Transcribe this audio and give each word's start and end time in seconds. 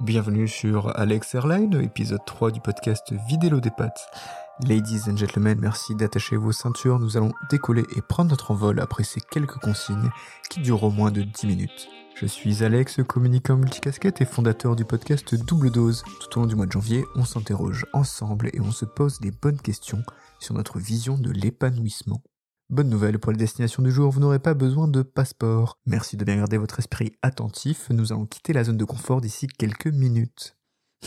Bienvenue 0.00 0.46
sur 0.46 0.96
Alex 0.96 1.34
Airline, 1.34 1.80
épisode 1.82 2.24
3 2.24 2.52
du 2.52 2.60
podcast 2.60 3.12
Vidélo 3.28 3.60
des 3.60 3.70
pattes. 3.70 4.06
Ladies 4.66 5.10
and 5.10 5.16
gentlemen, 5.16 5.58
merci 5.60 5.94
d'attacher 5.94 6.36
vos 6.36 6.52
ceintures. 6.52 6.98
Nous 6.98 7.16
allons 7.16 7.32
décoller 7.50 7.84
et 7.96 8.02
prendre 8.02 8.30
notre 8.30 8.52
envol 8.52 8.80
après 8.80 9.02
ces 9.02 9.20
quelques 9.20 9.58
consignes 9.58 10.10
qui 10.50 10.60
durent 10.60 10.90
moins 10.90 11.10
de 11.10 11.22
10 11.22 11.46
minutes. 11.46 11.88
Je 12.14 12.26
suis 12.26 12.64
Alex, 12.64 13.00
communicant 13.06 13.56
multicasquette 13.56 14.20
et 14.20 14.24
fondateur 14.24 14.76
du 14.76 14.84
podcast 14.84 15.34
Double 15.34 15.70
Dose. 15.70 16.04
Tout 16.20 16.38
au 16.38 16.42
long 16.42 16.46
du 16.46 16.56
mois 16.56 16.66
de 16.66 16.72
janvier, 16.72 17.04
on 17.14 17.24
s'interroge 17.24 17.86
ensemble 17.92 18.50
et 18.52 18.60
on 18.60 18.72
se 18.72 18.84
pose 18.84 19.20
des 19.20 19.30
bonnes 19.30 19.60
questions 19.60 20.02
sur 20.38 20.54
notre 20.54 20.78
vision 20.78 21.16
de 21.18 21.30
l'épanouissement. 21.30 22.22
Bonne 22.70 22.90
nouvelle 22.90 23.18
pour 23.18 23.32
les 23.32 23.38
destinations 23.38 23.82
du 23.82 23.90
jour, 23.90 24.12
vous 24.12 24.20
n'aurez 24.20 24.40
pas 24.40 24.52
besoin 24.52 24.88
de 24.88 25.00
passeport. 25.00 25.78
Merci 25.86 26.18
de 26.18 26.24
bien 26.26 26.36
garder 26.36 26.58
votre 26.58 26.78
esprit 26.78 27.16
attentif, 27.22 27.88
nous 27.88 28.12
allons 28.12 28.26
quitter 28.26 28.52
la 28.52 28.62
zone 28.62 28.76
de 28.76 28.84
confort 28.84 29.22
d'ici 29.22 29.46
quelques 29.46 29.86
minutes. 29.86 30.54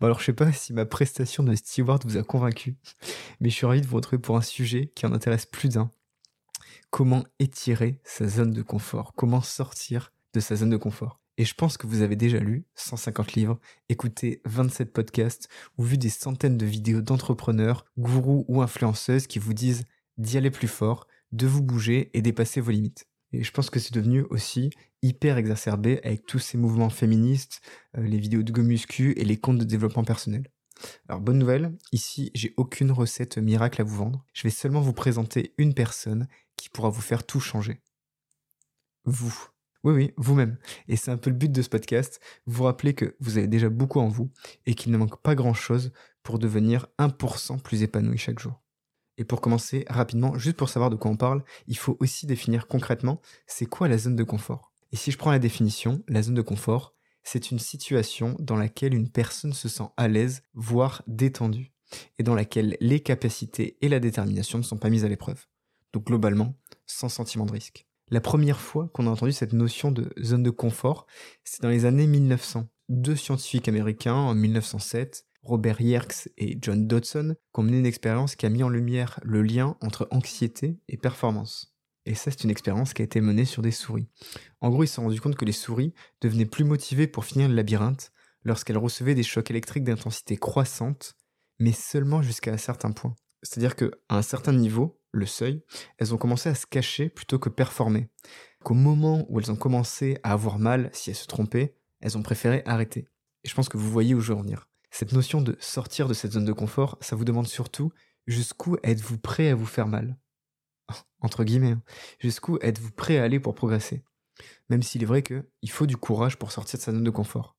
bon 0.00 0.06
alors 0.06 0.18
je 0.18 0.24
sais 0.24 0.32
pas 0.32 0.50
si 0.50 0.72
ma 0.72 0.84
prestation 0.84 1.44
de 1.44 1.54
steward 1.54 2.04
vous 2.04 2.16
a 2.16 2.24
convaincu, 2.24 2.76
mais 3.38 3.50
je 3.50 3.54
suis 3.54 3.66
ravi 3.66 3.80
de 3.80 3.86
vous 3.86 3.94
retrouver 3.94 4.20
pour 4.20 4.36
un 4.36 4.42
sujet 4.42 4.90
qui 4.96 5.06
en 5.06 5.12
intéresse 5.12 5.46
plus 5.46 5.68
d'un. 5.68 5.92
Comment 6.90 7.22
étirer 7.38 8.00
sa 8.02 8.26
zone 8.26 8.50
de 8.50 8.62
confort? 8.62 9.14
Comment 9.14 9.42
sortir 9.42 10.12
de 10.34 10.40
sa 10.40 10.56
zone 10.56 10.70
de 10.70 10.76
confort? 10.76 11.21
Et 11.38 11.44
je 11.44 11.54
pense 11.54 11.76
que 11.76 11.86
vous 11.86 12.02
avez 12.02 12.16
déjà 12.16 12.38
lu 12.38 12.66
150 12.74 13.32
livres, 13.32 13.58
écouté 13.88 14.42
27 14.44 14.92
podcasts 14.92 15.48
ou 15.78 15.84
vu 15.84 15.96
des 15.96 16.10
centaines 16.10 16.58
de 16.58 16.66
vidéos 16.66 17.00
d'entrepreneurs, 17.00 17.84
gourous 17.98 18.44
ou 18.48 18.60
influenceuses 18.60 19.26
qui 19.26 19.38
vous 19.38 19.54
disent 19.54 19.84
d'y 20.18 20.36
aller 20.36 20.50
plus 20.50 20.68
fort, 20.68 21.06
de 21.32 21.46
vous 21.46 21.62
bouger 21.62 22.10
et 22.12 22.22
dépasser 22.22 22.60
vos 22.60 22.70
limites. 22.70 23.06
Et 23.32 23.42
je 23.42 23.50
pense 23.50 23.70
que 23.70 23.80
c'est 23.80 23.94
devenu 23.94 24.22
aussi 24.28 24.70
hyper 25.00 25.38
exacerbé 25.38 26.00
avec 26.04 26.26
tous 26.26 26.38
ces 26.38 26.58
mouvements 26.58 26.90
féministes, 26.90 27.62
euh, 27.96 28.02
les 28.02 28.18
vidéos 28.18 28.42
de 28.42 28.52
gomuscu 28.52 29.12
et 29.16 29.24
les 29.24 29.38
comptes 29.38 29.58
de 29.58 29.64
développement 29.64 30.04
personnel. 30.04 30.50
Alors 31.08 31.20
bonne 31.20 31.38
nouvelle, 31.38 31.76
ici 31.92 32.30
j'ai 32.34 32.52
aucune 32.56 32.90
recette 32.90 33.38
miracle 33.38 33.80
à 33.80 33.84
vous 33.84 33.96
vendre. 33.96 34.26
Je 34.32 34.42
vais 34.42 34.50
seulement 34.50 34.80
vous 34.80 34.92
présenter 34.92 35.54
une 35.56 35.74
personne 35.74 36.28
qui 36.56 36.68
pourra 36.68 36.90
vous 36.90 37.00
faire 37.00 37.24
tout 37.24 37.40
changer. 37.40 37.80
Vous. 39.04 39.48
Oui, 39.84 39.92
oui, 39.94 40.14
vous-même. 40.16 40.58
Et 40.86 40.96
c'est 40.96 41.10
un 41.10 41.16
peu 41.16 41.30
le 41.30 41.36
but 41.36 41.50
de 41.50 41.60
ce 41.60 41.68
podcast, 41.68 42.20
vous 42.46 42.64
rappeler 42.64 42.94
que 42.94 43.16
vous 43.18 43.38
avez 43.38 43.48
déjà 43.48 43.68
beaucoup 43.68 43.98
en 43.98 44.08
vous 44.08 44.30
et 44.64 44.74
qu'il 44.74 44.92
ne 44.92 44.96
manque 44.96 45.20
pas 45.20 45.34
grand-chose 45.34 45.92
pour 46.22 46.38
devenir 46.38 46.86
1% 46.98 47.60
plus 47.60 47.82
épanoui 47.82 48.16
chaque 48.16 48.38
jour. 48.38 48.62
Et 49.18 49.24
pour 49.24 49.40
commencer 49.40 49.84
rapidement, 49.88 50.38
juste 50.38 50.56
pour 50.56 50.68
savoir 50.68 50.88
de 50.88 50.96
quoi 50.96 51.10
on 51.10 51.16
parle, 51.16 51.44
il 51.66 51.76
faut 51.76 51.96
aussi 52.00 52.26
définir 52.26 52.68
concrètement 52.68 53.20
c'est 53.46 53.66
quoi 53.66 53.88
la 53.88 53.98
zone 53.98 54.16
de 54.16 54.24
confort. 54.24 54.72
Et 54.92 54.96
si 54.96 55.10
je 55.10 55.18
prends 55.18 55.32
la 55.32 55.38
définition, 55.40 56.02
la 56.06 56.22
zone 56.22 56.34
de 56.34 56.42
confort, 56.42 56.94
c'est 57.24 57.50
une 57.50 57.58
situation 57.58 58.36
dans 58.38 58.56
laquelle 58.56 58.94
une 58.94 59.10
personne 59.10 59.52
se 59.52 59.68
sent 59.68 59.88
à 59.96 60.06
l'aise, 60.08 60.42
voire 60.54 61.02
détendue, 61.06 61.72
et 62.18 62.22
dans 62.22 62.34
laquelle 62.34 62.76
les 62.80 63.00
capacités 63.00 63.78
et 63.80 63.88
la 63.88 64.00
détermination 64.00 64.58
ne 64.58 64.64
sont 64.64 64.78
pas 64.78 64.90
mises 64.90 65.04
à 65.04 65.08
l'épreuve. 65.08 65.46
Donc 65.92 66.06
globalement, 66.06 66.54
sans 66.86 67.08
sentiment 67.08 67.46
de 67.46 67.52
risque. 67.52 67.86
La 68.12 68.20
première 68.20 68.60
fois 68.60 68.90
qu'on 68.92 69.06
a 69.06 69.10
entendu 69.10 69.32
cette 69.32 69.54
notion 69.54 69.90
de 69.90 70.12
zone 70.22 70.42
de 70.42 70.50
confort, 70.50 71.06
c'est 71.44 71.62
dans 71.62 71.70
les 71.70 71.86
années 71.86 72.06
1900. 72.06 72.68
Deux 72.90 73.16
scientifiques 73.16 73.68
américains 73.68 74.12
en 74.12 74.34
1907, 74.34 75.24
Robert 75.40 75.80
Yerkes 75.80 76.28
et 76.36 76.58
John 76.60 76.86
Dodson, 76.86 77.36
ont 77.54 77.62
mené 77.62 77.78
une 77.78 77.86
expérience 77.86 78.36
qui 78.36 78.44
a 78.44 78.50
mis 78.50 78.62
en 78.62 78.68
lumière 78.68 79.18
le 79.22 79.40
lien 79.40 79.78
entre 79.80 80.08
anxiété 80.10 80.78
et 80.88 80.98
performance. 80.98 81.74
Et 82.04 82.14
ça, 82.14 82.30
c'est 82.30 82.44
une 82.44 82.50
expérience 82.50 82.92
qui 82.92 83.00
a 83.00 83.06
été 83.06 83.22
menée 83.22 83.46
sur 83.46 83.62
des 83.62 83.70
souris. 83.70 84.10
En 84.60 84.68
gros, 84.68 84.84
ils 84.84 84.88
se 84.88 84.96
sont 84.96 85.04
rendus 85.04 85.22
compte 85.22 85.36
que 85.36 85.46
les 85.46 85.52
souris 85.52 85.94
devenaient 86.20 86.44
plus 86.44 86.64
motivées 86.64 87.06
pour 87.06 87.24
finir 87.24 87.48
le 87.48 87.54
labyrinthe 87.54 88.12
lorsqu'elles 88.44 88.76
recevaient 88.76 89.14
des 89.14 89.22
chocs 89.22 89.50
électriques 89.50 89.84
d'intensité 89.84 90.36
croissante, 90.36 91.14
mais 91.58 91.72
seulement 91.72 92.20
jusqu'à 92.20 92.52
un 92.52 92.58
certain 92.58 92.92
point. 92.92 93.14
C'est-à-dire 93.42 93.74
qu'à 93.74 93.86
un 94.10 94.20
certain 94.20 94.52
niveau, 94.52 95.00
le 95.12 95.26
seuil, 95.26 95.62
elles 95.98 96.14
ont 96.14 96.18
commencé 96.18 96.48
à 96.48 96.54
se 96.54 96.66
cacher 96.66 97.08
plutôt 97.08 97.38
que 97.38 97.48
performer. 97.48 98.08
Qu'au 98.64 98.74
moment 98.74 99.26
où 99.28 99.38
elles 99.38 99.52
ont 99.52 99.56
commencé 99.56 100.18
à 100.22 100.32
avoir 100.32 100.58
mal 100.58 100.90
si 100.92 101.10
elles 101.10 101.16
se 101.16 101.26
trompaient, 101.26 101.76
elles 102.00 102.18
ont 102.18 102.22
préféré 102.22 102.62
arrêter. 102.66 103.08
Et 103.44 103.48
je 103.48 103.54
pense 103.54 103.68
que 103.68 103.76
vous 103.76 103.90
voyez 103.90 104.14
où 104.14 104.20
je 104.20 104.32
veux 104.32 104.38
en 104.38 104.42
venir. 104.42 104.68
Cette 104.90 105.12
notion 105.12 105.40
de 105.40 105.56
sortir 105.60 106.08
de 106.08 106.14
cette 106.14 106.32
zone 106.32 106.44
de 106.44 106.52
confort, 106.52 106.98
ça 107.00 107.16
vous 107.16 107.24
demande 107.24 107.46
surtout 107.46 107.92
jusqu'où 108.26 108.76
êtes-vous 108.82 109.18
prêt 109.18 109.48
à 109.48 109.54
vous 109.54 109.66
faire 109.66 109.86
mal? 109.86 110.18
Entre 111.20 111.44
guillemets. 111.44 111.72
Hein. 111.72 111.82
Jusqu'où 112.18 112.58
êtes-vous 112.60 112.92
prêt 112.92 113.18
à 113.18 113.24
aller 113.24 113.40
pour 113.40 113.54
progresser? 113.54 114.02
Même 114.70 114.82
s'il 114.82 115.02
est 115.02 115.06
vrai 115.06 115.22
qu'il 115.22 115.70
faut 115.70 115.86
du 115.86 115.96
courage 115.96 116.38
pour 116.38 116.52
sortir 116.52 116.78
de 116.78 116.84
sa 116.84 116.92
zone 116.92 117.04
de 117.04 117.10
confort. 117.10 117.56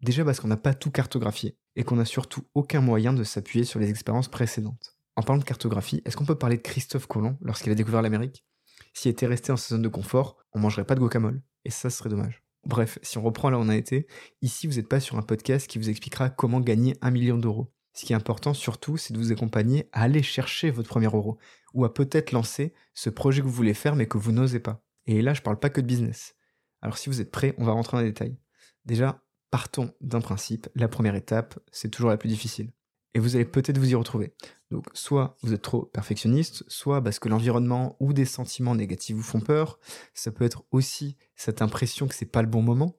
Déjà 0.00 0.24
parce 0.24 0.40
qu'on 0.40 0.48
n'a 0.48 0.56
pas 0.56 0.74
tout 0.74 0.90
cartographié 0.90 1.56
et 1.74 1.84
qu'on 1.84 1.96
n'a 1.96 2.04
surtout 2.04 2.46
aucun 2.54 2.80
moyen 2.80 3.12
de 3.12 3.24
s'appuyer 3.24 3.64
sur 3.64 3.80
les 3.80 3.90
expériences 3.90 4.28
précédentes. 4.28 4.95
En 5.16 5.22
parlant 5.22 5.40
de 5.40 5.44
cartographie, 5.44 6.02
est-ce 6.04 6.14
qu'on 6.14 6.26
peut 6.26 6.34
parler 6.34 6.58
de 6.58 6.62
Christophe 6.62 7.06
Colomb 7.06 7.38
lorsqu'il 7.40 7.72
a 7.72 7.74
découvert 7.74 8.02
l'Amérique? 8.02 8.44
S'il 8.92 9.10
était 9.10 9.26
resté 9.26 9.48
dans 9.48 9.56
sa 9.56 9.74
zone 9.74 9.82
de 9.82 9.88
confort, 9.88 10.36
on 10.52 10.58
mangerait 10.58 10.84
pas 10.84 10.94
de 10.94 11.00
guacamole. 11.00 11.42
Et 11.64 11.70
ça 11.70 11.88
serait 11.88 12.10
dommage. 12.10 12.44
Bref, 12.64 12.98
si 13.02 13.16
on 13.16 13.22
reprend 13.22 13.48
là 13.48 13.58
où 13.58 13.62
on 13.62 13.70
a 13.70 13.76
été, 13.76 14.06
ici 14.42 14.66
vous 14.66 14.74
n'êtes 14.74 14.88
pas 14.88 15.00
sur 15.00 15.16
un 15.16 15.22
podcast 15.22 15.68
qui 15.68 15.78
vous 15.78 15.88
expliquera 15.88 16.28
comment 16.28 16.60
gagner 16.60 16.96
un 17.00 17.10
million 17.10 17.38
d'euros. 17.38 17.72
Ce 17.94 18.04
qui 18.04 18.12
est 18.12 18.16
important 18.16 18.52
surtout, 18.52 18.98
c'est 18.98 19.14
de 19.14 19.18
vous 19.18 19.32
accompagner 19.32 19.88
à 19.92 20.02
aller 20.02 20.22
chercher 20.22 20.70
votre 20.70 20.90
premier 20.90 21.06
euro, 21.06 21.38
ou 21.72 21.86
à 21.86 21.94
peut-être 21.94 22.32
lancer 22.32 22.74
ce 22.92 23.08
projet 23.08 23.40
que 23.40 23.46
vous 23.46 23.52
voulez 23.52 23.74
faire 23.74 23.96
mais 23.96 24.06
que 24.06 24.18
vous 24.18 24.32
n'osez 24.32 24.60
pas. 24.60 24.84
Et 25.06 25.22
là, 25.22 25.32
je 25.32 25.40
parle 25.40 25.58
pas 25.58 25.70
que 25.70 25.80
de 25.80 25.86
business. 25.86 26.34
Alors 26.82 26.98
si 26.98 27.08
vous 27.08 27.22
êtes 27.22 27.30
prêts, 27.30 27.54
on 27.56 27.64
va 27.64 27.72
rentrer 27.72 27.96
dans 27.96 28.02
les 28.02 28.10
détails. 28.10 28.36
Déjà, 28.84 29.22
partons 29.50 29.94
d'un 30.02 30.20
principe, 30.20 30.68
la 30.74 30.88
première 30.88 31.14
étape, 31.14 31.58
c'est 31.72 31.90
toujours 31.90 32.10
la 32.10 32.18
plus 32.18 32.28
difficile 32.28 32.70
et 33.16 33.18
vous 33.18 33.34
allez 33.34 33.46
peut-être 33.46 33.78
vous 33.78 33.90
y 33.90 33.94
retrouver. 33.94 34.34
Donc 34.70 34.86
soit 34.94 35.36
vous 35.42 35.52
êtes 35.52 35.62
trop 35.62 35.82
perfectionniste, 35.82 36.64
soit 36.68 37.02
parce 37.02 37.18
que 37.18 37.28
l'environnement 37.28 37.96
ou 38.00 38.12
des 38.12 38.24
sentiments 38.24 38.74
négatifs 38.74 39.16
vous 39.16 39.22
font 39.22 39.40
peur. 39.40 39.78
Ça 40.14 40.32
peut 40.32 40.44
être 40.44 40.64
aussi 40.72 41.16
cette 41.36 41.62
impression 41.62 42.08
que 42.08 42.14
c'est 42.14 42.26
pas 42.26 42.42
le 42.42 42.48
bon 42.48 42.62
moment, 42.62 42.96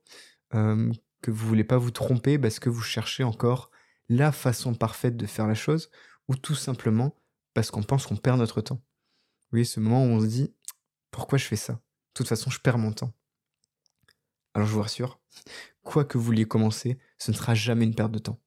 euh, 0.53 0.91
que 1.21 1.31
vous 1.31 1.47
voulez 1.47 1.65
pas 1.65 1.77
vous 1.77 1.91
tromper 1.91 2.39
parce 2.39 2.59
que 2.59 2.69
vous 2.69 2.81
cherchez 2.81 3.23
encore 3.23 3.71
la 4.09 4.31
façon 4.31 4.73
parfaite 4.73 5.17
de 5.17 5.25
faire 5.25 5.47
la 5.47 5.55
chose, 5.55 5.89
ou 6.29 6.35
tout 6.35 6.55
simplement 6.55 7.15
parce 7.53 7.71
qu'on 7.71 7.83
pense 7.83 8.05
qu'on 8.05 8.15
perd 8.15 8.39
notre 8.39 8.61
temps. 8.61 8.75
Vous 8.75 9.51
voyez 9.51 9.65
ce 9.65 9.79
moment 9.79 10.05
où 10.05 10.09
on 10.09 10.21
se 10.21 10.27
dit 10.27 10.53
pourquoi 11.11 11.37
je 11.37 11.45
fais 11.45 11.55
ça? 11.55 11.73
De 11.73 11.79
toute 12.13 12.27
façon, 12.27 12.49
je 12.49 12.59
perds 12.59 12.77
mon 12.77 12.93
temps. 12.93 13.13
Alors 14.53 14.67
je 14.67 14.73
vous 14.73 14.81
rassure, 14.81 15.19
quoi 15.83 16.03
que 16.05 16.17
vous 16.17 16.23
vouliez 16.23 16.45
commencer, 16.45 16.97
ce 17.17 17.31
ne 17.31 17.35
sera 17.35 17.53
jamais 17.53 17.85
une 17.85 17.95
perte 17.95 18.11
de 18.11 18.19
temps. 18.19 18.39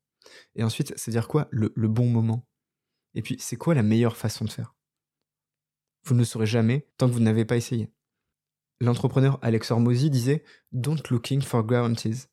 Et 0.55 0.63
ensuite, 0.63 0.93
c'est 0.97 1.11
dire 1.11 1.29
quoi? 1.29 1.49
Le, 1.51 1.71
bon 1.89 2.07
moment. 2.07 2.47
Et 3.15 3.23
puis, 3.23 3.37
c'est 3.39 3.57
quoi 3.57 3.75
la 3.75 3.83
meilleure 3.83 4.17
façon 4.17 4.45
de 4.45 4.51
faire? 4.51 4.75
Vous 6.05 6.15
ne 6.15 6.21
le 6.21 6.25
saurez 6.25 6.47
jamais 6.47 6.87
tant 6.97 7.09
que 7.09 7.13
vous 7.13 7.21
n'avez 7.21 7.45
pas 7.45 7.57
essayé. 7.57 7.91
L'entrepreneur 8.81 9.39
Alex 9.43 9.71
Hormozy 9.71 10.11
disait 10.11 10.45
Don't 10.73 11.03
looking 11.11 11.43
for 11.43 11.65
guarantees. 11.65 12.29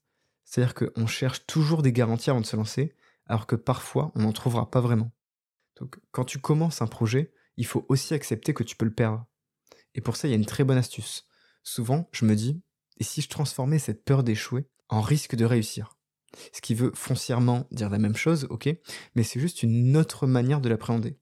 C'est-à-dire 0.46 0.76
qu'on 0.76 1.08
cherche 1.08 1.46
toujours 1.46 1.82
des 1.82 1.92
garanties 1.92 2.30
avant 2.30 2.40
de 2.40 2.46
se 2.46 2.56
lancer, 2.56 2.96
alors 3.26 3.48
que 3.48 3.56
parfois, 3.58 4.12
on 4.16 4.22
n'en 4.22 4.32
trouvera 4.32 4.72
pas 4.72 4.80
vraiment. 4.80 5.12
Donc, 5.80 6.00
quand 6.12 6.24
tu 6.24 6.40
commences 6.40 6.82
un 6.82 6.88
projet, 6.88 7.34
il 7.58 7.66
faut 7.66 7.86
aussi 7.90 8.14
accepter 8.14 8.54
que 8.54 8.64
tu 8.64 8.76
peux 8.76 8.86
le 8.86 8.94
perdre. 8.94 9.26
Et 9.94 10.02
pour 10.02 10.16
ça, 10.16 10.28
il 10.28 10.32
y 10.32 10.34
a 10.34 10.38
une 10.38 10.46
très 10.46 10.64
bonne 10.64 10.78
astuce. 10.78 11.28
Souvent, 11.64 12.08
je 12.14 12.24
me 12.24 12.36
dis, 12.36 12.62
et 12.98 13.04
si 13.04 13.22
je 13.22 13.30
transformais 13.30 13.80
cette 13.80 14.06
peur 14.06 14.24
d'échouer 14.24 14.70
en 14.88 15.02
risque 15.02 15.36
de 15.36 15.44
réussir? 15.44 15.97
Ce 16.54 16.62
qui 16.62 16.76
veut 16.76 16.92
foncièrement 16.94 17.68
dire 17.72 17.90
la 17.90 18.00
même 18.00 18.16
chose, 18.16 18.48
ok, 18.50 18.70
mais 19.16 19.24
c'est 19.24 19.40
juste 19.40 19.64
une 19.64 19.96
autre 19.98 20.28
manière 20.28 20.62
de 20.62 20.70
l'appréhender. 20.70 21.18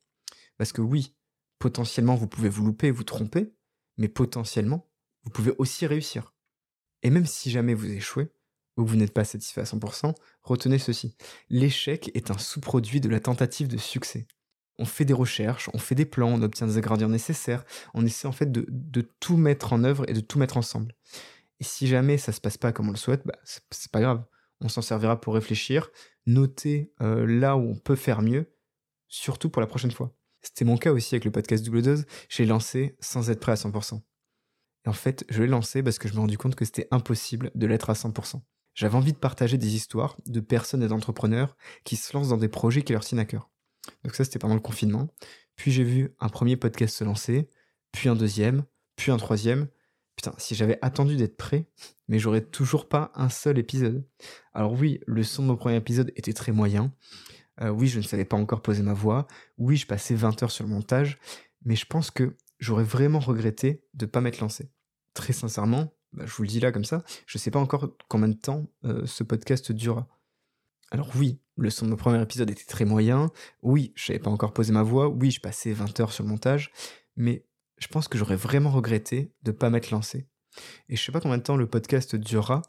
Parce 0.57 0.71
que 0.71 0.81
oui, 0.81 1.15
potentiellement 1.59 2.15
vous 2.15 2.27
pouvez 2.27 2.49
vous 2.49 2.65
louper, 2.65 2.91
vous 2.91 3.03
tromper, 3.03 3.53
mais 3.97 4.07
potentiellement, 4.07 4.89
vous 5.23 5.31
pouvez 5.31 5.53
aussi 5.57 5.85
réussir. 5.85 6.33
Et 7.03 7.09
même 7.09 7.25
si 7.25 7.51
jamais 7.51 7.73
vous 7.73 7.91
échouez, 7.91 8.29
ou 8.77 8.85
vous 8.85 8.95
n'êtes 8.95 9.13
pas 9.13 9.23
satisfait 9.23 9.62
à 9.62 9.65
100%, 9.65 10.13
retenez 10.44 10.79
ceci. 10.79 11.15
L'échec 11.50 12.11
est 12.13 12.31
un 12.31 12.38
sous-produit 12.38 13.00
de 13.00 13.09
la 13.09 13.19
tentative 13.19 13.68
de 13.68 13.77
succès. 13.77 14.27
On 14.77 14.85
fait 14.85 15.06
des 15.06 15.13
recherches, 15.13 15.69
on 15.73 15.77
fait 15.77 15.95
des 15.95 16.06
plans, 16.06 16.33
on 16.33 16.41
obtient 16.41 16.68
des 16.68 16.77
ingrédients 16.77 17.07
nécessaires, 17.07 17.63
on 17.94 18.06
essaie 18.06 18.27
en 18.27 18.33
fait 18.33 18.51
de, 18.51 18.65
de 18.69 19.01
tout 19.21 19.38
mettre 19.38 19.71
en 19.71 19.85
œuvre 19.85 20.03
et 20.09 20.13
de 20.13 20.19
tout 20.19 20.38
mettre 20.38 20.57
ensemble. 20.57 20.94
Et 21.61 21.63
si 21.63 21.88
jamais 21.88 22.18
ça 22.18 22.33
se 22.33 22.41
passe 22.41 22.57
pas 22.57 22.73
comme 22.73 22.89
on 22.89 22.91
le 22.91 22.97
souhaite, 22.97 23.25
bah, 23.25 23.38
c'est 23.44 23.91
pas 23.91 24.01
grave 24.01 24.25
on 24.62 24.69
s'en 24.69 24.81
servira 24.81 25.19
pour 25.19 25.34
réfléchir, 25.34 25.90
noter 26.25 26.94
euh, 27.02 27.25
là 27.25 27.57
où 27.57 27.69
on 27.72 27.75
peut 27.75 27.96
faire 27.96 28.22
mieux, 28.22 28.54
surtout 29.07 29.50
pour 29.50 29.62
la 29.62 29.68
prochaine 29.68 29.92
fois. 29.92 30.16
C'était 30.42 30.66
mon 30.66 30.78
cas 30.78 30.92
aussi 30.92 31.16
avec 31.16 31.25
le 31.25 31.31
podcast 31.31 31.66
Double 31.66 31.81
Dose, 31.81 32.06
j'ai 32.30 32.46
lancé 32.46 32.96
sans 33.00 33.30
être 33.30 33.40
prêt 33.40 33.52
à 33.52 33.56
100%. 33.56 34.02
Et 34.86 34.90
en 34.90 34.94
fait, 34.94 35.25
je 35.30 35.42
l'ai 35.42 35.50
lancé 35.50 35.81
parce 35.81 35.98
que 35.98 36.07
je 36.07 36.13
me 36.13 36.18
suis 36.18 36.22
rendu 36.22 36.38
compte 36.38 36.56
que 36.56 36.66
c'était 36.66 36.88
impossible 36.92 37.52
de 37.56 37.66
l'être 37.66 37.90
à 37.90 37.94
100%. 37.94 38.42
J'avais 38.75 38.96
envie 38.96 39.13
de 39.13 39.18
partager 39.18 39.57
des 39.57 39.75
histoires 39.75 40.18
de 40.25 40.40
personnes 40.40 40.84
et 40.84 40.88
d'entrepreneurs 40.88 41.56
qui 41.84 41.96
se 41.96 42.16
lancent 42.16 42.30
dans 42.30 42.38
des 42.38 42.50
projets 42.50 42.84
qui 42.84 42.94
leur 42.94 43.04
tiennent 43.04 43.19
à 43.19 43.25
cœur. 43.25 43.50
Donc 44.04 44.16
ça, 44.16 44.24
c'était 44.24 44.40
pendant 44.40 44.54
le 44.54 44.60
confinement. 44.60 45.07
Puis 45.56 45.72
j'ai 45.72 45.84
vu 45.84 46.13
un 46.19 46.30
premier 46.30 46.57
podcast 46.57 46.96
se 46.96 47.04
lancer, 47.04 47.50
puis 47.92 48.10
un 48.10 48.16
deuxième, 48.16 48.66
puis 48.96 49.12
un 49.12 49.18
troisième. 49.18 49.68
Putain, 50.15 50.33
si 50.38 50.56
j'avais 50.56 50.79
attendu 50.81 51.17
d'être 51.17 51.38
prêt, 51.38 51.67
mais 52.07 52.19
j'aurais 52.19 52.41
toujours 52.41 52.88
pas 52.88 53.12
un 53.15 53.29
seul 53.29 53.57
épisode. 53.57 54.06
Alors 54.53 54.73
oui, 54.73 55.00
le 55.06 55.23
son 55.23 55.44
de 55.44 55.47
mon 55.47 55.57
premier 55.57 55.75
épisode 55.75 56.12
était 56.15 56.33
très 56.33 56.51
moyen. 56.51 56.94
Euh, 57.62 57.69
oui, 57.69 57.88
je 57.88 58.00
ne 58.00 58.03
savais 58.03 58.25
pas 58.25 58.38
encore 58.38 58.62
poser 58.62 58.83
ma 58.83 58.94
voix. 58.94 59.27
Oui, 59.57 59.77
je 59.77 59.88
passais 59.88 60.15
20 60.15 60.44
heures 60.44 60.51
sur 60.51 60.63
le 60.65 60.69
montage. 60.69 61.19
Mais 61.63 61.75
je 61.75 61.85
pense 61.85 62.12
que 62.12 62.35
j'aurais 62.59 62.83
vraiment 62.83 63.19
regretté 63.19 63.83
de 63.94 64.06
ne 64.06 64.09
pas 64.09 64.21
m'être 64.21 64.39
lancé. 64.39 64.71
Très 65.13 65.33
sincèrement, 65.33 65.94
bah, 66.13 66.25
je 66.25 66.33
vous 66.33 66.44
le 66.44 66.50
dis 66.50 66.59
là 66.59 66.71
comme 66.71 66.85
ça, 66.85 67.03
je 67.25 67.38
ne 67.38 67.41
sais 67.41 67.51
pas 67.51 67.59
encore 67.59 67.89
combien 68.07 68.27
de 68.27 68.33
temps 68.33 68.68
euh, 68.85 69.06
ce 69.06 69.23
podcast 69.23 69.71
durera. 69.71 70.07
Alors 70.91 71.09
oui, 71.15 71.39
le 71.57 71.69
son 71.69 71.85
de 71.85 71.91
mon 71.91 71.97
premier 71.97 72.21
épisode 72.21 72.50
était 72.50 72.65
très 72.65 72.85
moyen. 72.85 73.31
Oui, 73.61 73.91
je 73.95 74.06
savais 74.06 74.19
pas 74.19 74.29
encore 74.29 74.53
poser 74.53 74.71
ma 74.71 74.83
voix. 74.83 75.09
Oui, 75.09 75.31
je 75.31 75.41
passais 75.41 75.71
20 75.73 76.00
heures 76.00 76.11
sur 76.13 76.23
le 76.23 76.29
montage. 76.29 76.71
Mais 77.15 77.45
je 77.77 77.88
pense 77.88 78.07
que 78.07 78.18
j'aurais 78.18 78.36
vraiment 78.36 78.72
regretté 78.72 79.33
de 79.44 79.51
ne 79.51 79.57
pas 79.57 79.69
m'être 79.69 79.92
lancé. 79.92 80.27
Et 80.89 80.95
je 80.95 81.04
sais 81.04 81.12
pas 81.12 81.19
combien 81.19 81.38
de 81.38 81.44
temps 81.44 81.57
le 81.57 81.68
podcast 81.68 82.16
durera. 82.16 82.62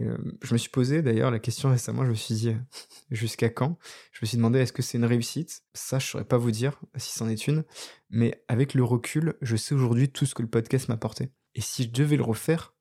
Euh, 0.00 0.16
je 0.42 0.52
me 0.52 0.58
suis 0.58 0.70
posé 0.70 1.02
d'ailleurs 1.02 1.30
la 1.30 1.40
question 1.40 1.70
récemment, 1.70 2.04
je 2.04 2.10
me 2.10 2.14
suis 2.14 2.34
dit 2.34 2.54
jusqu'à 3.10 3.48
quand? 3.48 3.78
Je 4.12 4.20
me 4.22 4.26
suis 4.26 4.36
demandé 4.36 4.60
est-ce 4.60 4.72
que 4.72 4.82
c'est 4.82 4.98
une 4.98 5.04
réussite? 5.04 5.62
Ça, 5.74 5.98
je 5.98 6.06
saurais 6.06 6.24
pas 6.24 6.38
vous 6.38 6.50
dire 6.50 6.80
si 6.96 7.12
c'en 7.16 7.28
est 7.28 7.48
une, 7.48 7.64
mais 8.10 8.44
avec 8.48 8.74
le 8.74 8.84
recul, 8.84 9.34
je 9.42 9.56
sais 9.56 9.74
aujourd'hui 9.74 10.08
tout 10.08 10.26
ce 10.26 10.34
que 10.34 10.42
le 10.42 10.48
podcast 10.48 10.88
m'a 10.88 10.94
apporté. 10.94 11.30
Et 11.54 11.60
si 11.60 11.84
je 11.84 11.90
devais 11.90 12.16
le 12.16 12.22
refaire, 12.22 12.74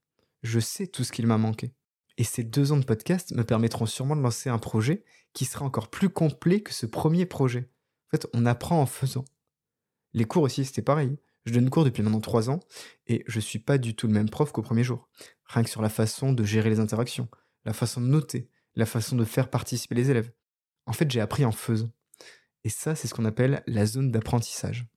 je 0.43 0.59
sais 0.59 0.87
tout 0.87 1.03
ce 1.03 1.11
qu'il 1.11 1.27
m'a 1.27 1.37
manqué. 1.37 1.73
Et 2.17 2.23
ces 2.23 2.43
deux 2.43 2.71
ans 2.71 2.77
de 2.77 2.85
podcast 2.85 3.31
me 3.33 3.43
permettront 3.43 3.85
sûrement 3.85 4.15
de 4.15 4.21
lancer 4.21 4.49
un 4.49 4.57
projet 4.57 5.03
qui 5.33 5.45
sera 5.45 5.65
encore 5.65 5.89
plus 5.89 6.09
complet 6.09 6.61
que 6.61 6.73
ce 6.73 6.85
premier 6.85 7.25
projet. 7.25 7.69
En 8.07 8.17
fait, 8.17 8.27
on 8.33 8.45
apprend 8.45 8.81
en 8.81 8.85
faisant. 8.85 9.25
Les 10.13 10.25
cours 10.25 10.43
aussi, 10.43 10.65
c'était 10.65 10.81
pareil. 10.81 11.17
Je 11.47 11.53
donne 11.53 11.69
cours 11.69 11.85
depuis 11.85 12.03
maintenant 12.03 12.19
trois 12.19 12.49
ans 12.49 12.59
et 13.07 13.23
je 13.25 13.39
suis 13.39 13.59
pas 13.59 13.77
du 13.77 13.95
tout 13.95 14.07
le 14.07 14.13
même 14.13 14.29
prof 14.29 14.51
qu'au 14.51 14.61
premier 14.61 14.83
jour. 14.83 15.07
Rien 15.45 15.63
que 15.63 15.69
sur 15.69 15.81
la 15.81 15.87
façon 15.87 16.33
de 16.33 16.43
gérer 16.43 16.69
les 16.69 16.81
interactions, 16.81 17.29
la 17.63 17.71
façon 17.71 18.01
de 18.01 18.07
noter, 18.07 18.49
la 18.75 18.85
façon 18.85 19.15
de 19.15 19.23
faire 19.23 19.49
participer 19.49 19.95
les 19.95 20.11
élèves. 20.11 20.29
En 20.87 20.91
fait, 20.91 21.09
j'ai 21.09 21.21
appris 21.21 21.45
en 21.45 21.53
faisant. 21.53 21.89
Et 22.65 22.69
ça, 22.69 22.95
c'est 22.95 23.07
ce 23.07 23.13
qu'on 23.13 23.23
appelle 23.23 23.63
la 23.65 23.85
zone 23.85 24.11
d'apprentissage. 24.11 24.87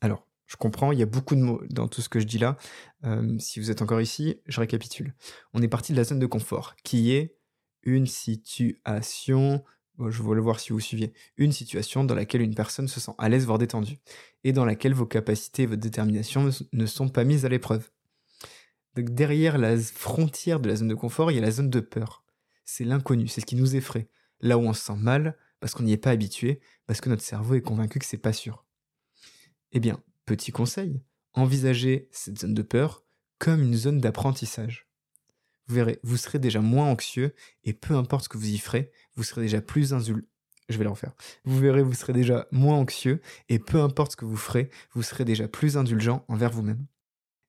Alors, 0.00 0.26
je 0.46 0.56
comprends, 0.56 0.90
il 0.90 0.98
y 0.98 1.04
a 1.04 1.06
beaucoup 1.06 1.36
de 1.36 1.40
mots 1.40 1.62
dans 1.70 1.86
tout 1.86 2.02
ce 2.02 2.08
que 2.08 2.18
je 2.18 2.26
dis 2.26 2.38
là. 2.38 2.56
Euh, 3.04 3.38
si 3.38 3.60
vous 3.60 3.70
êtes 3.70 3.80
encore 3.80 4.00
ici, 4.00 4.40
je 4.46 4.58
récapitule. 4.58 5.14
On 5.54 5.62
est 5.62 5.68
parti 5.68 5.92
de 5.92 5.98
la 5.98 6.02
zone 6.02 6.18
de 6.18 6.26
confort, 6.26 6.74
qui 6.82 7.12
est 7.12 7.36
une 7.84 8.06
situation 8.06 9.62
je 10.08 10.22
veux 10.22 10.34
le 10.34 10.40
voir 10.40 10.60
si 10.60 10.72
vous 10.72 10.80
suiviez, 10.80 11.12
une 11.36 11.52
situation 11.52 12.04
dans 12.04 12.14
laquelle 12.14 12.40
une 12.40 12.54
personne 12.54 12.88
se 12.88 13.00
sent 13.00 13.12
à 13.18 13.28
l'aise 13.28 13.44
voire 13.44 13.58
détendue, 13.58 13.98
et 14.44 14.52
dans 14.52 14.64
laquelle 14.64 14.94
vos 14.94 15.06
capacités 15.06 15.64
et 15.64 15.66
votre 15.66 15.80
détermination 15.80 16.48
ne 16.72 16.86
sont 16.86 17.08
pas 17.08 17.24
mises 17.24 17.44
à 17.44 17.48
l'épreuve. 17.48 17.90
Donc 18.94 19.10
derrière 19.10 19.58
la 19.58 19.76
frontière 19.78 20.60
de 20.60 20.68
la 20.68 20.76
zone 20.76 20.88
de 20.88 20.94
confort, 20.94 21.30
il 21.30 21.34
y 21.34 21.38
a 21.38 21.42
la 21.42 21.50
zone 21.50 21.70
de 21.70 21.80
peur. 21.80 22.24
C'est 22.64 22.84
l'inconnu, 22.84 23.28
c'est 23.28 23.40
ce 23.40 23.46
qui 23.46 23.56
nous 23.56 23.76
effraie. 23.76 24.08
Là 24.40 24.56
où 24.58 24.62
on 24.62 24.72
se 24.72 24.82
sent 24.82 24.96
mal, 24.96 25.36
parce 25.60 25.74
qu'on 25.74 25.82
n'y 25.82 25.92
est 25.92 25.98
pas 25.98 26.10
habitué, 26.10 26.60
parce 26.86 27.00
que 27.00 27.08
notre 27.08 27.22
cerveau 27.22 27.54
est 27.54 27.60
convaincu 27.60 27.98
que 27.98 28.06
c'est 28.06 28.16
pas 28.16 28.32
sûr. 28.32 28.64
Eh 29.72 29.80
bien, 29.80 30.02
petit 30.24 30.50
conseil, 30.50 31.02
envisagez 31.34 32.08
cette 32.10 32.38
zone 32.38 32.54
de 32.54 32.62
peur 32.62 33.04
comme 33.38 33.62
une 33.62 33.74
zone 33.74 34.00
d'apprentissage 34.00 34.89
vous 35.70 35.76
verrez, 35.76 36.00
vous 36.02 36.16
serez 36.16 36.40
déjà 36.40 36.60
moins 36.60 36.86
anxieux 36.86 37.32
et 37.62 37.72
peu 37.72 37.94
importe 37.94 38.24
ce 38.24 38.28
que 38.28 38.36
vous 38.36 38.48
y 38.48 38.58
ferez, 38.58 38.90
vous 39.14 39.22
serez 39.22 39.42
déjà 39.42 39.60
plus 39.60 39.94
indulgent. 39.94 40.26
Je 40.68 40.76
vais 40.76 40.86
refaire. 40.86 41.12
Vous 41.44 41.60
verrez, 41.60 41.84
vous 41.84 41.94
serez 41.94 42.12
déjà 42.12 42.48
moins 42.50 42.76
anxieux 42.76 43.20
et 43.48 43.60
peu 43.60 43.80
importe 43.80 44.12
ce 44.12 44.16
que 44.16 44.24
vous 44.24 44.36
ferez, 44.36 44.68
vous 44.94 45.04
serez 45.04 45.24
déjà 45.24 45.46
plus 45.46 45.76
indulgent 45.76 46.24
envers 46.26 46.50
vous-même. 46.50 46.86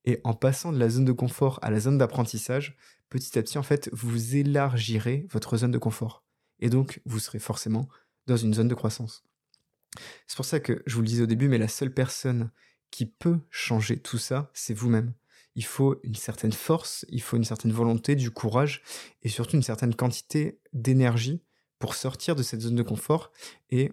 Et 0.06 0.22
en 0.24 0.36
passant 0.36 0.72
de 0.72 0.78
la 0.78 0.88
zone 0.88 1.06
de 1.06 1.12
confort 1.12 1.58
à 1.64 1.72
la 1.72 1.80
zone 1.80 1.98
d'apprentissage, 1.98 2.78
petit 3.10 3.40
à 3.40 3.42
petit, 3.42 3.58
en 3.58 3.64
fait, 3.64 3.90
vous 3.92 4.36
élargirez 4.36 5.28
votre 5.32 5.58
zone 5.58 5.72
de 5.72 5.80
confort. 5.80 6.24
Et 6.60 6.70
donc, 6.70 7.02
vous 7.06 7.18
serez 7.18 7.40
forcément 7.40 7.90
dans 8.28 8.38
une 8.38 8.54
zone 8.54 8.68
de 8.68 8.76
croissance. 8.76 9.24
C'est 10.28 10.36
pour 10.36 10.46
ça 10.46 10.60
que 10.60 10.84
je 10.86 10.94
vous 10.94 11.02
le 11.02 11.08
disais 11.08 11.24
au 11.24 11.28
début, 11.28 11.48
mais 11.48 11.58
la 11.58 11.68
seule 11.68 11.94
personne 11.94 12.52
qui 12.92 13.08
peut 13.08 13.40
changer 13.50 13.98
tout 13.98 14.20
ça, 14.20 14.52
c'est 14.54 14.76
vous-même 14.76 15.14
il 15.56 15.66
faut 15.66 16.00
une 16.04 16.16
certaine 16.16 16.54
force, 16.54 17.06
il 17.10 17.22
faut 17.22 17.38
une 17.38 17.44
certaine 17.44 17.72
volonté, 17.72 18.16
du 18.16 18.32
courage 18.32 18.82
et 19.22 19.30
surtout 19.30 19.56
une 19.56 19.64
certaine 19.64 19.96
quantité 19.96 20.60
d'énergie 20.74 21.42
pour 21.80 21.96
sortir 21.96 22.36
de 22.36 22.44
cette 22.44 22.62
zone 22.62 22.76
de 22.76 22.84
confort 22.84 23.32
et, 23.70 23.92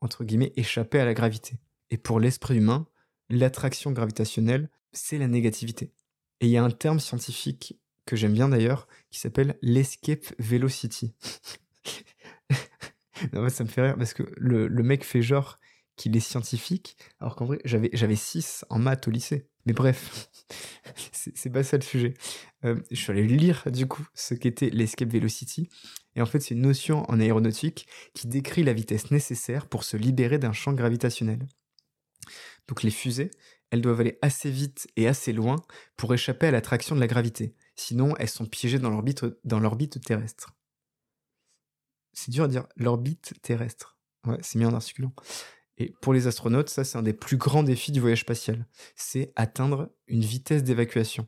entre 0.00 0.24
guillemets, 0.24 0.52
échapper 0.56 0.98
à 0.98 1.04
la 1.04 1.14
gravité. 1.14 1.58
Et 1.90 1.96
pour 1.96 2.20
l'esprit 2.20 2.56
humain, 2.56 2.86
l'attraction 3.30 3.92
gravitationnelle, 3.92 4.70
c'est 4.92 5.18
la 5.18 5.28
négativité. 5.28 5.92
Et 6.40 6.46
il 6.46 6.50
y 6.50 6.56
a 6.56 6.64
un 6.64 6.70
terme 6.70 7.00
scientifique 7.00 7.78
que 8.04 8.16
j'aime 8.16 8.32
bien 8.32 8.48
d'ailleurs, 8.48 8.88
qui 9.10 9.20
s'appelle 9.20 9.56
l'escape 9.62 10.24
velocity. 10.38 11.14
ça 13.48 13.64
me 13.64 13.68
fait 13.68 13.82
rire 13.82 13.96
parce 13.96 14.12
que 14.12 14.24
le, 14.36 14.66
le 14.66 14.82
mec 14.82 15.04
fait 15.04 15.22
genre 15.22 15.58
qu'il 15.96 16.16
est 16.16 16.20
scientifique, 16.20 16.96
alors 17.20 17.36
qu'en 17.36 17.44
vrai, 17.44 17.60
j'avais 17.64 18.16
6 18.16 18.64
en 18.70 18.78
maths 18.78 19.06
au 19.06 19.10
lycée. 19.10 19.48
Mais 19.66 19.72
bref, 19.72 20.28
c'est 21.12 21.50
pas 21.50 21.62
ça 21.62 21.76
le 21.76 21.82
sujet. 21.82 22.14
Euh, 22.64 22.76
je 22.90 22.96
suis 22.96 23.10
allé 23.10 23.26
lire 23.26 23.64
du 23.66 23.86
coup 23.86 24.06
ce 24.14 24.34
qu'était 24.34 24.70
l'escape 24.70 25.10
velocity. 25.10 25.68
Et 26.14 26.22
en 26.22 26.26
fait, 26.26 26.40
c'est 26.40 26.54
une 26.54 26.62
notion 26.62 27.08
en 27.10 27.20
aéronautique 27.20 27.86
qui 28.14 28.26
décrit 28.26 28.62
la 28.62 28.72
vitesse 28.72 29.10
nécessaire 29.10 29.66
pour 29.66 29.84
se 29.84 29.96
libérer 29.96 30.38
d'un 30.38 30.52
champ 30.52 30.72
gravitationnel. 30.72 31.46
Donc 32.68 32.82
les 32.82 32.90
fusées, 32.90 33.30
elles 33.70 33.80
doivent 33.80 34.00
aller 34.00 34.18
assez 34.20 34.50
vite 34.50 34.88
et 34.96 35.08
assez 35.08 35.32
loin 35.32 35.56
pour 35.96 36.12
échapper 36.12 36.48
à 36.48 36.50
l'attraction 36.50 36.94
de 36.94 37.00
la 37.00 37.06
gravité. 37.06 37.54
Sinon, 37.74 38.14
elles 38.18 38.28
sont 38.28 38.46
piégées 38.46 38.78
dans 38.78 38.90
l'orbite 38.90 40.00
terrestre. 40.04 40.54
C'est 42.12 42.30
dur 42.30 42.44
à 42.44 42.48
dire, 42.48 42.66
l'orbite 42.76 43.34
terrestre. 43.42 43.98
Ouais, 44.26 44.38
c'est 44.42 44.58
mis 44.58 44.66
en 44.66 44.74
articulant. 44.74 45.12
Et 45.82 45.96
pour 46.00 46.12
les 46.12 46.28
astronautes, 46.28 46.68
ça 46.68 46.84
c'est 46.84 46.96
un 46.96 47.02
des 47.02 47.12
plus 47.12 47.36
grands 47.36 47.64
défis 47.64 47.90
du 47.90 47.98
voyage 47.98 48.20
spatial, 48.20 48.68
c'est 48.94 49.32
atteindre 49.34 49.90
une 50.06 50.20
vitesse 50.20 50.62
d'évacuation. 50.62 51.26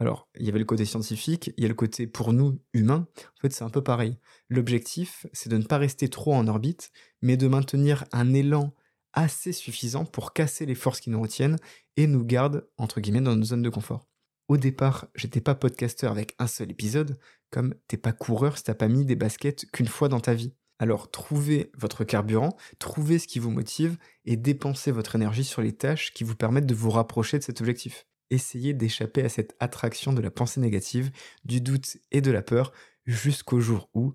Alors, 0.00 0.28
il 0.36 0.44
y 0.44 0.48
avait 0.48 0.58
le 0.58 0.64
côté 0.64 0.84
scientifique, 0.84 1.52
il 1.56 1.62
y 1.62 1.64
a 1.64 1.68
le 1.68 1.74
côté 1.74 2.08
pour 2.08 2.32
nous, 2.32 2.58
humains, 2.72 3.06
en 3.16 3.40
fait 3.40 3.52
c'est 3.52 3.62
un 3.62 3.70
peu 3.70 3.80
pareil. 3.80 4.18
L'objectif, 4.48 5.26
c'est 5.32 5.48
de 5.48 5.56
ne 5.58 5.62
pas 5.62 5.78
rester 5.78 6.08
trop 6.08 6.34
en 6.34 6.48
orbite, 6.48 6.90
mais 7.20 7.36
de 7.36 7.46
maintenir 7.46 8.04
un 8.10 8.34
élan 8.34 8.74
assez 9.12 9.52
suffisant 9.52 10.06
pour 10.06 10.32
casser 10.32 10.66
les 10.66 10.74
forces 10.74 10.98
qui 10.98 11.10
nous 11.10 11.22
retiennent 11.22 11.58
et 11.96 12.08
nous 12.08 12.24
gardent, 12.24 12.66
entre 12.78 13.00
guillemets, 13.00 13.20
dans 13.20 13.36
nos 13.36 13.44
zones 13.44 13.62
de 13.62 13.70
confort. 13.70 14.08
Au 14.48 14.56
départ, 14.56 15.06
j'étais 15.14 15.40
pas 15.40 15.54
podcasteur 15.54 16.10
avec 16.10 16.34
un 16.40 16.48
seul 16.48 16.72
épisode, 16.72 17.16
comme 17.50 17.76
t'es 17.86 17.96
pas 17.96 18.12
coureur 18.12 18.58
si 18.58 18.64
t'as 18.64 18.74
pas 18.74 18.88
mis 18.88 19.04
des 19.04 19.14
baskets 19.14 19.66
qu'une 19.70 19.86
fois 19.86 20.08
dans 20.08 20.18
ta 20.18 20.34
vie. 20.34 20.52
Alors 20.82 21.12
trouvez 21.12 21.70
votre 21.78 22.02
carburant, 22.02 22.56
trouvez 22.80 23.20
ce 23.20 23.28
qui 23.28 23.38
vous 23.38 23.52
motive 23.52 23.96
et 24.24 24.36
dépensez 24.36 24.90
votre 24.90 25.14
énergie 25.14 25.44
sur 25.44 25.62
les 25.62 25.70
tâches 25.70 26.12
qui 26.12 26.24
vous 26.24 26.34
permettent 26.34 26.66
de 26.66 26.74
vous 26.74 26.90
rapprocher 26.90 27.38
de 27.38 27.44
cet 27.44 27.60
objectif. 27.60 28.08
Essayez 28.30 28.74
d'échapper 28.74 29.22
à 29.22 29.28
cette 29.28 29.54
attraction 29.60 30.12
de 30.12 30.20
la 30.20 30.32
pensée 30.32 30.58
négative, 30.58 31.12
du 31.44 31.60
doute 31.60 31.98
et 32.10 32.20
de 32.20 32.32
la 32.32 32.42
peur 32.42 32.72
jusqu'au 33.06 33.60
jour 33.60 33.90
où 33.94 34.14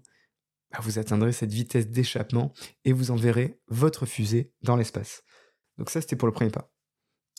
bah, 0.73 0.79
vous 0.81 0.99
atteindrez 0.99 1.31
cette 1.31 1.53
vitesse 1.53 1.87
d'échappement 1.87 2.51
et 2.83 2.91
vous 2.91 3.11
enverrez 3.11 3.61
votre 3.69 4.05
fusée 4.05 4.51
dans 4.61 4.75
l'espace. 4.75 5.23
Donc 5.77 5.89
ça 5.89 6.01
c'était 6.01 6.17
pour 6.17 6.27
le 6.27 6.33
premier 6.33 6.51
pas. 6.51 6.69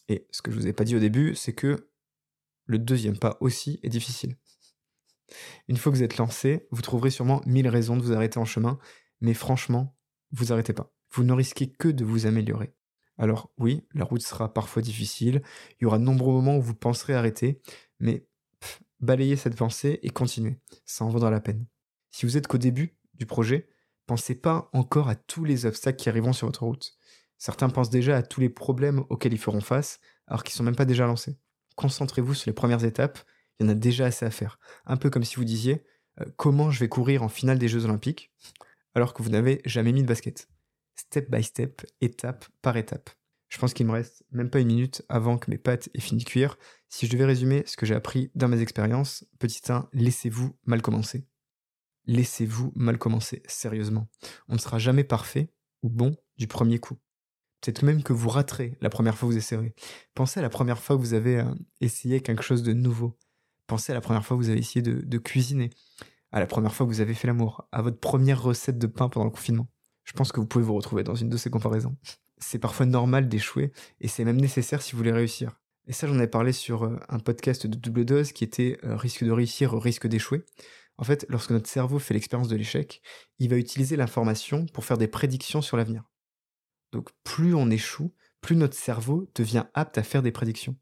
Et 0.08 0.26
ce 0.30 0.40
que 0.40 0.50
je 0.50 0.56
vous 0.56 0.68
ai 0.68 0.72
pas 0.72 0.84
dit 0.84 0.96
au 0.96 1.00
début, 1.00 1.34
c'est 1.34 1.52
que 1.52 1.90
le 2.64 2.78
deuxième 2.78 3.18
pas 3.18 3.36
aussi 3.42 3.78
est 3.82 3.90
difficile. 3.90 4.38
Une 5.68 5.76
fois 5.76 5.92
que 5.92 5.98
vous 5.98 6.02
êtes 6.02 6.16
lancé, 6.16 6.66
vous 6.70 6.80
trouverez 6.80 7.10
sûrement 7.10 7.42
mille 7.44 7.68
raisons 7.68 7.98
de 7.98 8.02
vous 8.02 8.14
arrêter 8.14 8.38
en 8.38 8.46
chemin 8.46 8.78
mais 9.20 9.34
franchement, 9.34 9.96
vous 10.32 10.52
arrêtez 10.52 10.72
pas. 10.72 10.92
Vous 11.12 11.24
ne 11.24 11.32
risquez 11.32 11.70
que 11.70 11.88
de 11.88 12.04
vous 12.04 12.26
améliorer. 12.26 12.74
Alors 13.16 13.50
oui, 13.58 13.84
la 13.94 14.04
route 14.04 14.22
sera 14.22 14.52
parfois 14.52 14.82
difficile, 14.82 15.42
il 15.72 15.84
y 15.84 15.86
aura 15.86 15.98
de 15.98 16.04
nombreux 16.04 16.32
moments 16.34 16.56
où 16.56 16.62
vous 16.62 16.74
penserez 16.74 17.14
arrêter, 17.14 17.60
mais 17.98 18.26
balayez 19.00 19.36
cette 19.36 19.56
pensée 19.56 19.98
et 20.02 20.10
continuez, 20.10 20.60
ça 20.84 21.04
en 21.04 21.08
vaudra 21.08 21.30
la 21.30 21.40
peine. 21.40 21.66
Si 22.10 22.26
vous 22.26 22.36
êtes 22.36 22.46
qu'au 22.46 22.58
début 22.58 22.96
du 23.14 23.26
projet, 23.26 23.68
pensez 24.06 24.34
pas 24.34 24.70
encore 24.72 25.08
à 25.08 25.16
tous 25.16 25.44
les 25.44 25.66
obstacles 25.66 25.98
qui 25.98 26.08
arriveront 26.08 26.32
sur 26.32 26.46
votre 26.46 26.62
route. 26.62 26.96
Certains 27.36 27.68
pensent 27.68 27.90
déjà 27.90 28.16
à 28.16 28.22
tous 28.22 28.40
les 28.40 28.48
problèmes 28.48 29.04
auxquels 29.10 29.32
ils 29.32 29.38
feront 29.38 29.60
face, 29.60 30.00
alors 30.26 30.44
qu'ils 30.44 30.54
sont 30.54 30.64
même 30.64 30.76
pas 30.76 30.84
déjà 30.84 31.06
lancés. 31.06 31.36
Concentrez-vous 31.76 32.34
sur 32.34 32.48
les 32.48 32.54
premières 32.54 32.84
étapes, 32.84 33.18
il 33.58 33.66
y 33.66 33.68
en 33.68 33.72
a 33.72 33.74
déjà 33.74 34.06
assez 34.06 34.26
à 34.26 34.30
faire. 34.30 34.58
Un 34.86 34.96
peu 34.96 35.10
comme 35.10 35.24
si 35.24 35.36
vous 35.36 35.44
disiez 35.44 35.84
euh, 36.20 36.24
comment 36.36 36.70
je 36.70 36.80
vais 36.80 36.88
courir 36.88 37.22
en 37.22 37.28
finale 37.28 37.58
des 37.58 37.68
Jeux 37.68 37.84
Olympiques? 37.84 38.32
Alors 38.94 39.14
que 39.14 39.22
vous 39.22 39.30
n'avez 39.30 39.60
jamais 39.64 39.92
mis 39.92 40.02
de 40.02 40.08
basket. 40.08 40.48
Step 40.96 41.30
by 41.30 41.42
step, 41.42 41.82
étape 42.00 42.46
par 42.62 42.76
étape. 42.76 43.10
Je 43.48 43.58
pense 43.58 43.72
qu'il 43.72 43.86
me 43.86 43.92
reste 43.92 44.24
même 44.30 44.50
pas 44.50 44.60
une 44.60 44.68
minute 44.68 45.02
avant 45.08 45.38
que 45.38 45.50
mes 45.50 45.58
pâtes 45.58 45.88
aient 45.94 46.00
fini 46.00 46.22
de 46.22 46.28
cuire. 46.28 46.58
Si 46.88 47.06
je 47.06 47.12
devais 47.12 47.24
résumer 47.24 47.62
ce 47.66 47.76
que 47.76 47.86
j'ai 47.86 47.94
appris 47.94 48.30
dans 48.34 48.48
mes 48.48 48.60
expériences, 48.60 49.24
petit 49.38 49.62
1, 49.70 49.88
laissez-vous 49.92 50.56
mal 50.66 50.82
commencer. 50.82 51.26
Laissez-vous 52.06 52.72
mal 52.74 52.98
commencer, 52.98 53.42
sérieusement. 53.46 54.08
On 54.48 54.54
ne 54.54 54.58
sera 54.58 54.78
jamais 54.78 55.04
parfait 55.04 55.50
ou 55.82 55.88
bon 55.88 56.16
du 56.36 56.46
premier 56.46 56.78
coup. 56.78 56.98
Peut-être 57.60 57.82
même 57.82 58.02
que 58.02 58.12
vous 58.12 58.28
raterez 58.28 58.76
la 58.80 58.88
première 58.88 59.16
fois 59.16 59.28
que 59.28 59.32
vous 59.32 59.38
essayerez. 59.38 59.74
Pensez 60.14 60.40
à 60.40 60.42
la 60.42 60.48
première 60.48 60.78
fois 60.78 60.96
que 60.96 61.00
vous 61.00 61.14
avez 61.14 61.40
euh, 61.40 61.54
essayé 61.80 62.20
quelque 62.20 62.42
chose 62.42 62.62
de 62.62 62.72
nouveau. 62.72 63.18
Pensez 63.66 63.92
à 63.92 63.94
la 63.94 64.00
première 64.00 64.24
fois 64.24 64.36
que 64.36 64.42
vous 64.42 64.48
avez 64.48 64.60
essayé 64.60 64.80
de, 64.80 65.18
cuisiner. 65.18 65.70
À 66.30 66.40
la 66.40 66.46
première 66.46 66.74
fois 66.74 66.86
que 66.86 66.92
vous 66.92 67.00
avez 67.00 67.14
fait 67.14 67.26
l'amour. 67.26 67.66
À 67.72 67.82
votre 67.82 67.98
première 67.98 68.42
recette 68.42 68.78
de 68.78 68.86
pain 68.86 69.08
pendant 69.08 69.24
le 69.24 69.30
confinement. 69.30 69.68
Je 70.04 70.12
pense 70.12 70.32
que 70.32 70.40
vous 70.40 70.46
pouvez 70.46 70.64
vous 70.64 70.74
retrouver 70.74 71.04
dans 71.04 71.14
une 71.14 71.28
de 71.28 71.36
ces 71.36 71.50
comparaisons. 71.50 71.96
C'est 72.38 72.58
parfois 72.58 72.86
normal 72.86 73.28
d'échouer 73.28 73.72
et 74.00 74.08
c'est 74.08 74.24
même 74.24 74.40
nécessaire 74.40 74.82
si 74.82 74.92
vous 74.92 74.98
voulez 74.98 75.12
réussir. 75.12 75.60
Et 75.86 75.92
ça, 75.92 76.06
j'en 76.06 76.20
ai 76.20 76.26
parlé 76.26 76.52
sur 76.52 76.84
euh, 76.84 76.98
un 77.08 77.18
podcast 77.18 77.66
de 77.66 77.76
double 77.76 78.04
dose 78.04 78.32
qui 78.32 78.44
était 78.44 78.78
euh, 78.84 78.96
risque 78.96 79.24
de 79.24 79.30
réussir, 79.30 79.72
risque 79.72 80.06
d'échouer. 80.06 80.44
En 80.98 81.04
fait, 81.04 81.24
lorsque 81.28 81.50
notre 81.50 81.68
cerveau 81.68 81.98
fait 81.98 82.14
l'expérience 82.14 82.48
de 82.48 82.56
l'échec, 82.56 83.00
il 83.38 83.48
va 83.48 83.56
utiliser 83.56 83.96
l'information 83.96 84.66
pour 84.66 84.84
faire 84.84 84.98
des 84.98 85.08
prédictions 85.08 85.62
sur 85.62 85.76
l'avenir. 85.76 86.04
Donc 86.92 87.10
plus 87.24 87.54
on 87.54 87.70
échoue, 87.70 88.12
plus 88.40 88.56
notre 88.56 88.76
cerveau 88.76 89.30
devient 89.34 89.64
apte 89.74 89.98
à 89.98 90.02
faire 90.02 90.22
des 90.22 90.32
prédictions. 90.32 90.76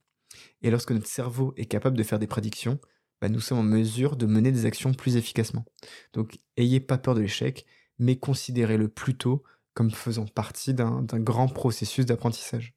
Et 0.62 0.70
lorsque 0.70 0.92
notre 0.92 1.06
cerveau 1.06 1.52
est 1.56 1.66
capable 1.66 1.96
de 1.96 2.02
faire 2.02 2.18
des 2.18 2.26
prédictions, 2.26 2.80
bah, 3.20 3.28
nous 3.28 3.40
sommes 3.40 3.58
en 3.58 3.62
mesure 3.62 4.16
de 4.16 4.26
mener 4.26 4.52
des 4.52 4.66
actions 4.66 4.92
plus 4.92 5.16
efficacement. 5.16 5.64
Donc 6.12 6.38
ayez 6.56 6.80
pas 6.80 6.98
peur 6.98 7.14
de 7.14 7.20
l'échec, 7.20 7.66
mais 7.98 8.16
considérez-le 8.16 8.88
plutôt 8.88 9.42
comme 9.74 9.90
faisant 9.90 10.26
partie 10.26 10.74
d'un 10.74 11.02
grand 11.02 11.48
processus 11.48 12.06
d'apprentissage. 12.06 12.74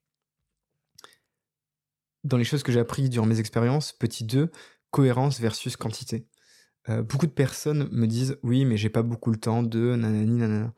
Dans 2.26 2.38
les 2.38 2.44
choses 2.44 2.64
que 2.64 2.72
j'ai 2.72 2.80
appris 2.80 3.08
durant 3.10 3.26
mes 3.26 3.40
expériences, 3.40 3.94
petit 3.94 4.26
2, 4.26 4.52
cohérence 4.92 5.40
versus 5.40 5.78
quantité. 5.78 6.28
Euh, 6.90 7.02
beaucoup 7.02 7.28
de 7.28 7.32
personnes 7.32 7.90
me 7.92 8.08
disent 8.08 8.38
oui 8.44 8.66
mais 8.66 8.78
j'ai 8.78 8.90
pas 8.90 9.04
beaucoup 9.04 9.32
le 9.32 9.40
temps 9.40 9.64
de 9.64 9.96
nanani 9.96 10.38
nanana. 10.38 10.74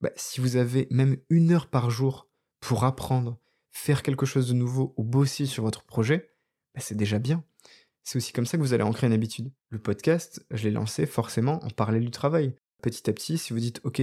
Bah, 0.00 0.10
si 0.16 0.40
vous 0.40 0.56
avez 0.56 0.86
même 0.90 1.16
une 1.30 1.52
heure 1.52 1.68
par 1.68 1.90
jour 1.90 2.28
pour 2.60 2.84
apprendre, 2.84 3.38
faire 3.70 4.02
quelque 4.02 4.26
chose 4.26 4.48
de 4.48 4.54
nouveau 4.54 4.94
ou 4.96 5.04
bosser 5.04 5.46
sur 5.46 5.64
votre 5.64 5.82
projet, 5.84 6.30
bah, 6.74 6.80
c'est 6.80 6.96
déjà 6.96 7.18
bien. 7.18 7.44
C'est 8.04 8.18
aussi 8.18 8.32
comme 8.32 8.46
ça 8.46 8.56
que 8.56 8.62
vous 8.62 8.74
allez 8.74 8.82
ancrer 8.82 9.06
une 9.06 9.12
habitude. 9.12 9.50
Le 9.70 9.78
podcast, 9.78 10.44
je 10.50 10.64
l'ai 10.64 10.70
lancé 10.70 11.06
forcément 11.06 11.64
en 11.64 11.70
parallèle 11.70 12.04
du 12.04 12.10
travail. 12.10 12.54
Petit 12.82 13.08
à 13.08 13.12
petit, 13.12 13.38
si 13.38 13.52
vous 13.52 13.60
dites, 13.60 13.80
OK, 13.84 14.02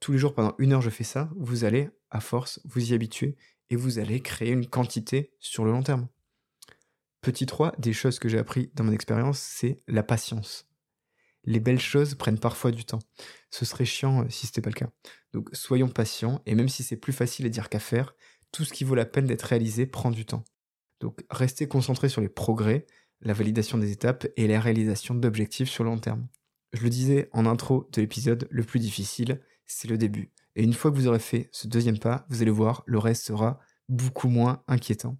tous 0.00 0.12
les 0.12 0.18
jours 0.18 0.34
pendant 0.34 0.54
une 0.58 0.72
heure 0.72 0.82
je 0.82 0.90
fais 0.90 1.04
ça, 1.04 1.30
vous 1.36 1.64
allez, 1.64 1.88
à 2.10 2.20
force, 2.20 2.60
vous 2.64 2.90
y 2.90 2.94
habituer 2.94 3.36
et 3.70 3.76
vous 3.76 3.98
allez 3.98 4.20
créer 4.20 4.50
une 4.50 4.66
quantité 4.66 5.32
sur 5.38 5.64
le 5.64 5.70
long 5.70 5.82
terme. 5.82 6.08
Petit 7.22 7.46
3, 7.46 7.72
des 7.78 7.92
choses 7.92 8.18
que 8.18 8.28
j'ai 8.28 8.38
appris 8.38 8.70
dans 8.74 8.84
mon 8.84 8.92
expérience, 8.92 9.38
c'est 9.38 9.78
la 9.88 10.02
patience 10.02 10.66
les 11.46 11.60
belles 11.60 11.80
choses 11.80 12.14
prennent 12.14 12.38
parfois 12.38 12.72
du 12.72 12.84
temps. 12.84 12.98
Ce 13.50 13.64
serait 13.64 13.84
chiant 13.84 14.22
euh, 14.22 14.28
si 14.28 14.46
ce 14.46 14.52
n'était 14.52 14.60
pas 14.60 14.70
le 14.70 14.74
cas. 14.74 14.90
Donc 15.32 15.48
soyons 15.52 15.88
patients, 15.88 16.42
et 16.44 16.54
même 16.54 16.68
si 16.68 16.82
c'est 16.82 16.96
plus 16.96 17.12
facile 17.12 17.46
à 17.46 17.48
dire 17.48 17.68
qu'à 17.68 17.78
faire, 17.78 18.14
tout 18.52 18.64
ce 18.64 18.72
qui 18.72 18.84
vaut 18.84 18.94
la 18.94 19.06
peine 19.06 19.26
d'être 19.26 19.42
réalisé 19.42 19.86
prend 19.86 20.10
du 20.10 20.26
temps. 20.26 20.44
Donc 21.00 21.24
restez 21.30 21.68
concentrés 21.68 22.08
sur 22.08 22.20
les 22.20 22.28
progrès, 22.28 22.86
la 23.20 23.32
validation 23.32 23.78
des 23.78 23.92
étapes 23.92 24.26
et 24.36 24.46
la 24.46 24.60
réalisation 24.60 25.14
d'objectifs 25.14 25.68
sur 25.68 25.84
le 25.84 25.90
long 25.90 25.98
terme. 25.98 26.26
Je 26.72 26.82
le 26.82 26.90
disais 26.90 27.28
en 27.32 27.46
intro 27.46 27.88
de 27.92 28.00
l'épisode, 28.00 28.46
le 28.50 28.62
plus 28.62 28.80
difficile, 28.80 29.40
c'est 29.66 29.88
le 29.88 29.98
début. 29.98 30.30
Et 30.54 30.62
une 30.62 30.74
fois 30.74 30.90
que 30.90 30.96
vous 30.96 31.06
aurez 31.06 31.18
fait 31.18 31.48
ce 31.52 31.68
deuxième 31.68 31.98
pas, 31.98 32.26
vous 32.28 32.42
allez 32.42 32.50
voir, 32.50 32.82
le 32.86 32.98
reste 32.98 33.24
sera 33.24 33.60
beaucoup 33.88 34.28
moins 34.28 34.62
inquiétant. 34.68 35.16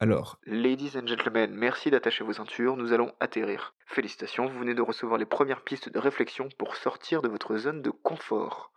Alors, 0.00 0.38
ladies 0.44 0.98
and 0.98 1.06
gentlemen, 1.06 1.54
merci 1.54 1.90
d'attacher 1.90 2.24
vos 2.24 2.32
ceintures, 2.32 2.76
nous 2.76 2.92
allons 2.92 3.12
atterrir. 3.20 3.74
Félicitations, 3.86 4.46
vous 4.46 4.58
venez 4.58 4.74
de 4.74 4.82
recevoir 4.82 5.18
les 5.18 5.24
premières 5.24 5.62
pistes 5.62 5.88
de 5.88 5.98
réflexion 5.98 6.48
pour 6.58 6.76
sortir 6.76 7.22
de 7.22 7.28
votre 7.28 7.56
zone 7.56 7.80
de 7.80 7.90
confort. 7.90 8.72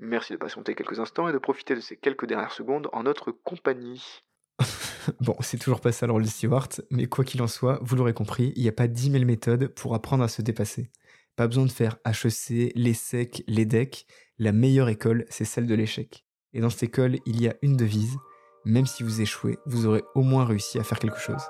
Merci 0.00 0.32
de 0.32 0.38
patienter 0.38 0.74
quelques 0.74 0.98
instants 0.98 1.28
et 1.28 1.32
de 1.32 1.38
profiter 1.38 1.74
de 1.74 1.80
ces 1.80 1.96
quelques 1.96 2.26
dernières 2.26 2.52
secondes 2.52 2.88
en 2.92 3.04
notre 3.04 3.30
compagnie. 3.30 4.22
bon, 5.20 5.34
c'est 5.40 5.58
toujours 5.58 5.80
pas 5.80 5.92
ça 5.92 6.06
le 6.06 6.12
rôle 6.12 6.24
de 6.24 6.28
Stewart, 6.28 6.68
mais 6.90 7.06
quoi 7.06 7.24
qu'il 7.24 7.42
en 7.42 7.46
soit, 7.46 7.78
vous 7.82 7.96
l'aurez 7.96 8.12
compris, 8.12 8.52
il 8.56 8.62
n'y 8.62 8.68
a 8.68 8.72
pas 8.72 8.88
10 8.88 9.12
000 9.12 9.24
méthodes 9.24 9.68
pour 9.68 9.94
apprendre 9.94 10.24
à 10.24 10.28
se 10.28 10.42
dépasser. 10.42 10.90
Pas 11.36 11.46
besoin 11.46 11.64
de 11.64 11.70
faire 11.70 11.98
HEC, 12.04 12.72
les 12.74 12.94
SEC, 12.94 13.44
les 13.46 13.64
DEC. 13.64 14.06
La 14.38 14.52
meilleure 14.52 14.88
école, 14.88 15.26
c'est 15.28 15.44
celle 15.44 15.66
de 15.66 15.74
l'échec. 15.74 16.24
Et 16.54 16.60
dans 16.60 16.70
cette 16.70 16.84
école, 16.84 17.18
il 17.26 17.40
y 17.40 17.48
a 17.48 17.54
une 17.62 17.76
devise 17.76 18.16
même 18.64 18.86
si 18.86 19.02
vous 19.02 19.20
échouez, 19.20 19.58
vous 19.66 19.86
aurez 19.86 20.02
au 20.14 20.22
moins 20.22 20.44
réussi 20.44 20.78
à 20.78 20.84
faire 20.84 20.98
quelque 20.98 21.18
chose. 21.18 21.42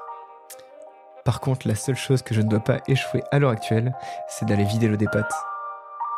Par 1.24 1.40
contre, 1.40 1.68
la 1.68 1.74
seule 1.74 1.96
chose 1.96 2.22
que 2.22 2.34
je 2.34 2.40
ne 2.40 2.48
dois 2.48 2.60
pas 2.60 2.80
échouer 2.88 3.22
à 3.30 3.38
l'heure 3.38 3.50
actuelle, 3.50 3.94
c'est 4.28 4.46
d'aller 4.46 4.64
vider 4.64 4.88
le 4.88 4.96
des 4.96 5.08
pattes. 5.08 5.34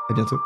À 0.09 0.15
bientôt. 0.15 0.39